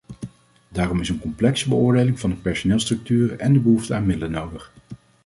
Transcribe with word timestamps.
Daarom 0.69 0.99
is 0.99 1.09
een 1.09 1.19
complexe 1.19 1.69
beoordeling 1.69 2.19
van 2.19 2.29
de 2.29 2.35
personeelsstructuren 2.35 3.39
en 3.39 3.53
de 3.53 3.59
behoefte 3.59 3.93
aan 3.93 4.05
middelen 4.05 4.31
nodig. 4.31 4.71